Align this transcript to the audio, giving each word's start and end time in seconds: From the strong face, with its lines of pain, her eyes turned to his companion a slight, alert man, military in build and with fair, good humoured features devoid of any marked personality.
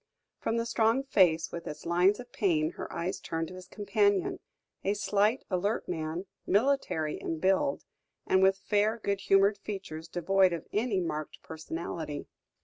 From 0.39 0.57
the 0.57 0.65
strong 0.65 1.03
face, 1.03 1.51
with 1.51 1.67
its 1.67 1.85
lines 1.85 2.19
of 2.19 2.31
pain, 2.31 2.71
her 2.71 2.91
eyes 2.91 3.19
turned 3.19 3.49
to 3.49 3.53
his 3.53 3.67
companion 3.67 4.39
a 4.83 4.95
slight, 4.95 5.43
alert 5.51 5.87
man, 5.87 6.25
military 6.47 7.21
in 7.21 7.37
build 7.37 7.83
and 8.25 8.41
with 8.41 8.57
fair, 8.57 8.97
good 8.97 9.21
humoured 9.21 9.59
features 9.59 10.07
devoid 10.07 10.53
of 10.53 10.65
any 10.73 10.99
marked 10.99 11.39
personality. 11.43 12.25